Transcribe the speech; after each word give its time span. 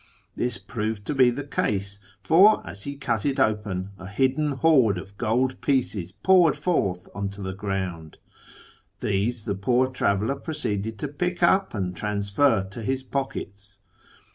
This 0.35 0.57
proved 0.57 1.05
to 1.05 1.13
be 1.13 1.29
the 1.29 1.43
case, 1.43 1.99
for, 2.23 2.65
as 2.67 2.85
he 2.85 2.95
cut 2.97 3.23
it 3.23 3.39
open, 3.39 3.91
a 3.99 4.07
hidden 4.07 4.53
hoard 4.53 4.97
of 4.97 5.15
gold 5.15 5.61
pieces 5.61 6.11
poured 6.11 6.57
forth 6.57 7.07
on 7.13 7.29
to 7.29 7.43
the 7.43 7.53
ground. 7.53 8.17
These 9.01 9.43
the 9.45 9.53
poor 9.53 9.85
traveller 9.91 10.37
pro 10.37 10.55
ceeded 10.55 10.97
to 10.97 11.07
pick 11.07 11.43
up 11.43 11.75
and 11.75 11.95
transfer 11.95 12.63
to 12.63 12.81
his 12.81 13.03
pockets. 13.03 13.77